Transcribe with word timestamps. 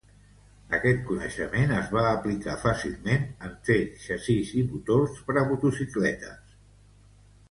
Aquest 0.75 1.01
coneixement 1.09 1.73
es 1.79 1.91
va 1.97 2.05
aplicar 2.11 2.55
fàcilment 2.63 3.27
en 3.49 3.53
fer 3.69 3.77
xassís 4.05 4.53
i 4.61 4.63
motors 4.71 5.21
per 5.27 5.37
a 5.43 5.43
motocicletes. 5.51 6.57